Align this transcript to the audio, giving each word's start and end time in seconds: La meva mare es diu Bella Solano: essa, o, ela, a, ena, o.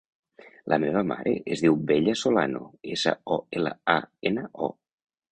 La 0.71 0.77
meva 0.83 1.01
mare 1.09 1.33
es 1.55 1.59
diu 1.65 1.75
Bella 1.91 2.15
Solano: 2.21 2.61
essa, 2.95 3.13
o, 3.35 3.37
ela, 3.59 3.75
a, 3.97 3.99
ena, 4.31 4.47
o. 4.69 4.71